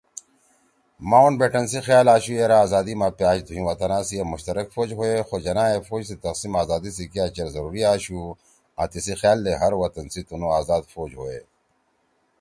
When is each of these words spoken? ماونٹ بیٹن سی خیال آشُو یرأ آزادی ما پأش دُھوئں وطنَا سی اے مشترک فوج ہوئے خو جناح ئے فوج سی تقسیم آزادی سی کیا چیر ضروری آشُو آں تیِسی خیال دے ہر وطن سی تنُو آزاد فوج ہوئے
ماونٹ 1.09 1.35
بیٹن 1.41 1.65
سی 1.71 1.79
خیال 1.87 2.05
آشُو 2.15 2.33
یرأ 2.41 2.57
آزادی 2.65 2.93
ما 2.99 3.07
پأش 3.19 3.37
دُھوئں 3.47 3.65
وطنَا 3.69 3.99
سی 4.07 4.15
اے 4.19 4.25
مشترک 4.33 4.67
فوج 4.75 4.89
ہوئے 4.97 5.11
خو 5.27 5.35
جناح 5.45 5.67
ئے 5.71 5.77
فوج 5.87 6.01
سی 6.09 6.15
تقسیم 6.25 6.53
آزادی 6.63 6.91
سی 6.97 7.05
کیا 7.13 7.25
چیر 7.35 7.47
ضروری 7.55 7.81
آشُو 7.93 8.21
آں 8.81 8.87
تیِسی 8.91 9.13
خیال 9.21 9.37
دے 9.45 9.53
ہر 9.61 9.73
وطن 9.81 10.05
سی 10.13 10.21
تنُو 10.27 10.47
آزاد 10.59 10.83
فوج 10.93 11.11
ہوئے 11.19 11.39